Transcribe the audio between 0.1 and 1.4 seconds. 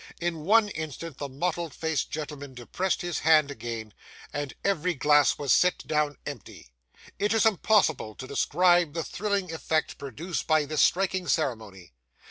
In one instant, the